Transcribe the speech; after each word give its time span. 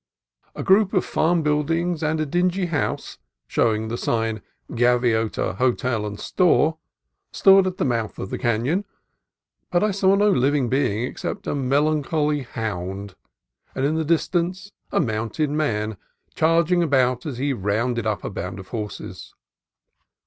A 0.55 0.63
group 0.63 0.93
of 0.95 1.05
farm 1.05 1.43
buildings 1.43 2.01
and 2.01 2.19
a 2.19 2.25
dingy 2.25 2.65
house 2.65 3.19
showing 3.45 3.87
the 3.87 3.99
sign 3.99 4.41
"Ga 4.73 4.97
viota 4.97 5.57
Hotel 5.57 6.07
and 6.07 6.19
Store" 6.19 6.79
stood 7.31 7.67
at 7.67 7.77
the 7.77 7.85
mouth 7.85 8.17
of 8.17 8.31
the 8.31 8.39
canon, 8.39 8.83
but 9.69 9.83
I 9.83 9.91
saw 9.91 10.15
no 10.15 10.31
living 10.31 10.69
being 10.69 11.03
except 11.03 11.45
a 11.45 11.53
melan 11.53 12.03
choly 12.03 12.43
hound 12.43 13.13
and, 13.75 13.85
in 13.85 13.93
the 13.93 14.03
distance, 14.03 14.71
a 14.91 14.99
mounted 14.99 15.51
man 15.51 15.97
charging 16.33 16.81
about 16.81 17.27
as 17.27 17.37
he 17.37 17.53
rounded 17.53 18.07
up 18.07 18.23
a 18.23 18.31
band 18.31 18.57
of 18.57 18.69
horses. 18.69 19.35